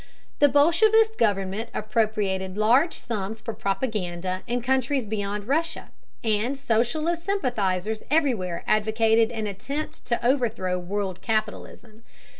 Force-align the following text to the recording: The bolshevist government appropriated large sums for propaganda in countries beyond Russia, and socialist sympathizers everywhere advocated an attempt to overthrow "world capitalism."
The 0.39 0.49
bolshevist 0.49 1.19
government 1.19 1.69
appropriated 1.75 2.57
large 2.57 2.95
sums 2.95 3.39
for 3.39 3.53
propaganda 3.53 4.41
in 4.47 4.63
countries 4.63 5.05
beyond 5.05 5.47
Russia, 5.47 5.91
and 6.23 6.57
socialist 6.57 7.23
sympathizers 7.23 8.01
everywhere 8.09 8.63
advocated 8.65 9.31
an 9.31 9.45
attempt 9.45 10.03
to 10.05 10.25
overthrow 10.25 10.79
"world 10.79 11.21
capitalism." 11.21 12.01